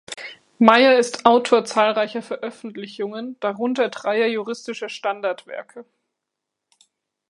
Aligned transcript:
Mayer 0.57 0.97
ist 0.97 1.27
Autor 1.27 1.63
zahlreicher 1.63 2.23
Veröffentlichungen, 2.23 3.39
darunter 3.39 3.87
dreier 3.89 4.25
juristischer 4.25 4.89
Standardwerke. 4.89 5.85